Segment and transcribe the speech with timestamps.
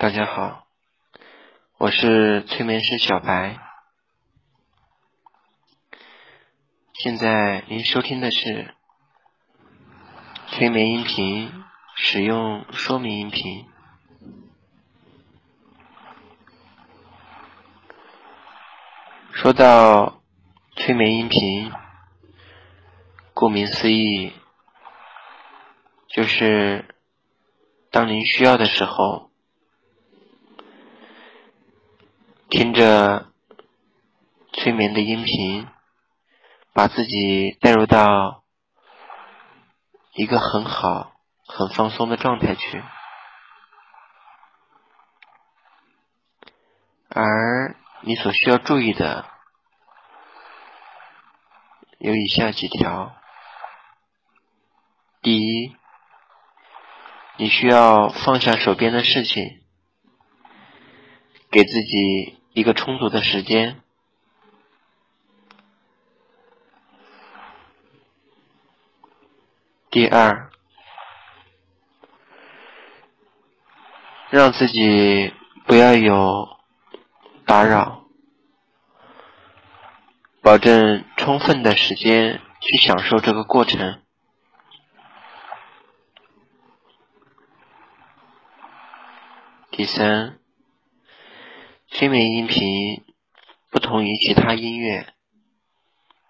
[0.00, 0.68] 大家好，
[1.76, 3.58] 我是催眠师小白。
[6.92, 8.76] 现在您收听的是
[10.46, 11.64] 催眠音频
[11.96, 13.66] 使用说明音频。
[19.32, 20.22] 说到
[20.76, 21.72] 催眠音频，
[23.34, 24.32] 顾名思义，
[26.06, 26.94] 就是
[27.90, 29.27] 当您需要的时候，
[32.50, 33.32] 听着
[34.52, 35.68] 催眠的音频，
[36.72, 38.44] 把自己带入到
[40.14, 41.12] 一个很好、
[41.46, 42.82] 很放松的状态去，
[47.08, 47.76] 而。
[48.00, 49.28] 你所需要注意的
[51.98, 53.16] 有以下几条：
[55.20, 55.76] 第一，
[57.38, 59.64] 你需要放下手边的事情，
[61.50, 63.76] 给自己一个充足的时间；
[69.90, 70.50] 第二，
[74.30, 75.32] 让自己
[75.66, 76.56] 不要有。
[77.46, 78.04] 打扰，
[80.42, 84.02] 保证充分的时间去享受这个过程。
[89.70, 90.37] 第三，
[91.98, 93.04] 催眠音频
[93.72, 95.12] 不同于其他音乐，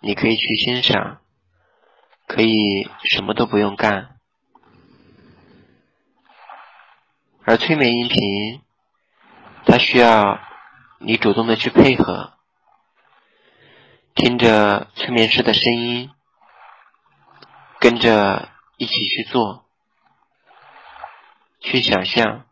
[0.00, 1.20] 你可以去欣赏，
[2.26, 4.16] 可以什么都不用干，
[7.44, 8.62] 而催眠音频，
[9.66, 10.40] 它需要。
[10.98, 12.32] 你主动的去配合，
[14.14, 16.10] 听着催眠师的声音，
[17.78, 19.66] 跟着一起去做，
[21.60, 22.46] 去想象。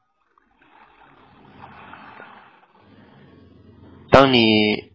[4.21, 4.93] 当你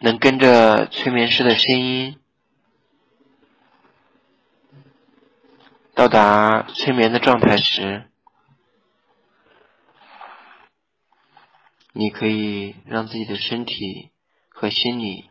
[0.00, 2.20] 能跟着催眠师的声音
[5.94, 8.10] 到达催眠的状态时，
[11.94, 14.10] 你可以让自己的身体
[14.50, 15.30] 和心理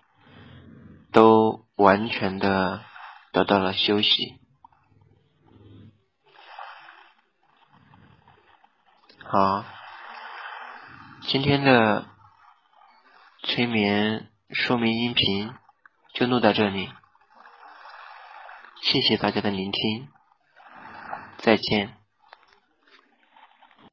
[1.12, 2.82] 都完全的
[3.32, 4.40] 得到了休息。
[9.24, 9.64] 好，
[11.28, 12.08] 今天的
[13.44, 15.52] 催眠说明音频
[16.14, 16.90] 就录到这里，
[18.82, 20.08] 谢谢大家的聆听，
[21.38, 22.01] 再见。